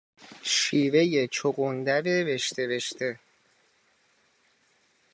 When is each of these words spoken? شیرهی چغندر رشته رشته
شیرهی 0.43 1.27
چغندر 1.27 2.01
رشته 2.01 2.67
رشته 2.67 3.19